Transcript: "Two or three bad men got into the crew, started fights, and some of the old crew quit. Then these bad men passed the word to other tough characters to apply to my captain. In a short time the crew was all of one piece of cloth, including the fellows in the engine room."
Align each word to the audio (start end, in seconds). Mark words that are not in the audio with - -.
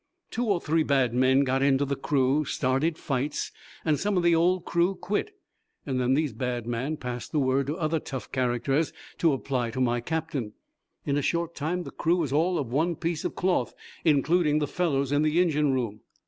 "Two 0.31 0.45
or 0.45 0.59
three 0.59 0.81
bad 0.81 1.13
men 1.13 1.41
got 1.43 1.61
into 1.61 1.85
the 1.85 1.95
crew, 1.95 2.43
started 2.43 2.97
fights, 2.97 3.51
and 3.85 3.99
some 3.99 4.17
of 4.17 4.23
the 4.23 4.33
old 4.33 4.65
crew 4.65 4.95
quit. 4.95 5.29
Then 5.85 6.15
these 6.15 6.33
bad 6.33 6.65
men 6.65 6.97
passed 6.97 7.31
the 7.31 7.37
word 7.39 7.67
to 7.67 7.77
other 7.77 7.99
tough 7.99 8.31
characters 8.31 8.91
to 9.19 9.31
apply 9.31 9.69
to 9.69 9.79
my 9.79 9.99
captain. 10.01 10.53
In 11.05 11.17
a 11.17 11.21
short 11.21 11.53
time 11.53 11.83
the 11.83 11.91
crew 11.91 12.15
was 12.17 12.33
all 12.33 12.57
of 12.57 12.71
one 12.71 12.95
piece 12.95 13.23
of 13.23 13.35
cloth, 13.35 13.75
including 14.03 14.57
the 14.57 14.65
fellows 14.65 15.11
in 15.11 15.21
the 15.21 15.39
engine 15.39 15.71
room." 15.71 15.99